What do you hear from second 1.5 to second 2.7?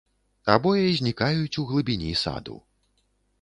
у глыбіні саду.